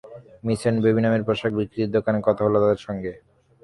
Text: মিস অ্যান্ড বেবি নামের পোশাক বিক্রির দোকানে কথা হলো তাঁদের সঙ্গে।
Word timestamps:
মিস 0.45 0.61
অ্যান্ড 0.61 0.79
বেবি 0.83 1.01
নামের 1.03 1.23
পোশাক 1.27 1.51
বিক্রির 1.59 1.89
দোকানে 1.95 2.19
কথা 2.27 2.41
হলো 2.45 2.57
তাঁদের 2.63 2.81
সঙ্গে। 2.87 3.11